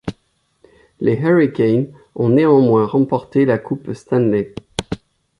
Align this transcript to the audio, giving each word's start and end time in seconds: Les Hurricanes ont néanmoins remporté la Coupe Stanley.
Les 0.99 1.13
Hurricanes 1.15 1.91
ont 2.15 2.29
néanmoins 2.29 2.87
remporté 2.87 3.45
la 3.45 3.59
Coupe 3.59 3.93
Stanley. 3.93 4.55